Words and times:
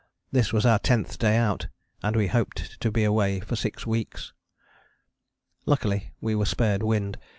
This 0.31 0.51
was 0.51 0.65
our 0.65 0.79
tenth 0.79 1.19
day 1.19 1.37
out 1.37 1.67
and 2.01 2.15
we 2.15 2.25
hoped 2.25 2.79
to 2.81 2.89
be 2.89 3.03
away 3.03 3.39
for 3.39 3.55
six 3.55 3.85
weeks. 3.85 4.33
Luckily 5.67 6.11
we 6.19 6.33
were 6.33 6.47
spared 6.47 6.81
wind. 6.81 7.19